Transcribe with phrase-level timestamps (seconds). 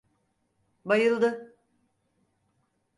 [0.85, 1.53] Bayıldı.